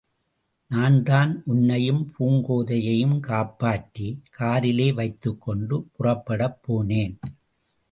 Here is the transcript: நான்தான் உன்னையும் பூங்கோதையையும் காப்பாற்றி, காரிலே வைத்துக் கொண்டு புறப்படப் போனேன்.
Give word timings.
நான்தான் 0.69 1.41
உன்னையும் 1.45 2.13
பூங்கோதையையும் 2.19 3.19
காப்பாற்றி, 3.19 4.21
காரிலே 4.29 4.93
வைத்துக் 4.93 5.41
கொண்டு 5.41 5.89
புறப்படப் 5.97 6.59
போனேன். 6.67 7.15